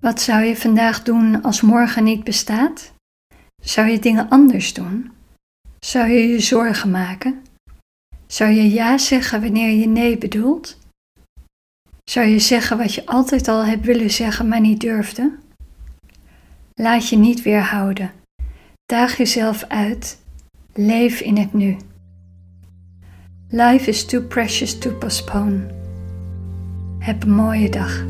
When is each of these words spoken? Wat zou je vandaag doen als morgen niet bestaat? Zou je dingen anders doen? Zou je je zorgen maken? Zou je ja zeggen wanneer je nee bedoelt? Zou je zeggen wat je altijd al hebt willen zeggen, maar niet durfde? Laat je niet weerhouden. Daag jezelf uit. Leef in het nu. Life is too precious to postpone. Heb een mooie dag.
Wat 0.00 0.20
zou 0.20 0.44
je 0.44 0.56
vandaag 0.56 1.02
doen 1.02 1.42
als 1.42 1.60
morgen 1.60 2.04
niet 2.04 2.24
bestaat? 2.24 2.92
Zou 3.62 3.88
je 3.88 3.98
dingen 3.98 4.28
anders 4.28 4.72
doen? 4.72 5.10
Zou 5.78 6.08
je 6.08 6.28
je 6.28 6.40
zorgen 6.40 6.90
maken? 6.90 7.42
Zou 8.26 8.50
je 8.50 8.70
ja 8.70 8.98
zeggen 8.98 9.40
wanneer 9.40 9.70
je 9.70 9.86
nee 9.86 10.18
bedoelt? 10.18 10.78
Zou 12.10 12.26
je 12.26 12.38
zeggen 12.38 12.78
wat 12.78 12.94
je 12.94 13.06
altijd 13.06 13.48
al 13.48 13.64
hebt 13.64 13.84
willen 13.84 14.10
zeggen, 14.10 14.48
maar 14.48 14.60
niet 14.60 14.80
durfde? 14.80 15.38
Laat 16.74 17.08
je 17.08 17.16
niet 17.16 17.42
weerhouden. 17.42 18.12
Daag 18.86 19.16
jezelf 19.16 19.64
uit. 19.64 20.18
Leef 20.74 21.20
in 21.20 21.36
het 21.36 21.52
nu. 21.52 21.76
Life 23.48 23.88
is 23.88 24.04
too 24.04 24.22
precious 24.22 24.78
to 24.78 24.90
postpone. 24.90 25.66
Heb 26.98 27.22
een 27.22 27.34
mooie 27.34 27.68
dag. 27.68 28.04